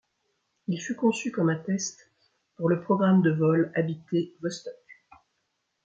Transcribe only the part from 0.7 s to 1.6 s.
fut conçu comme un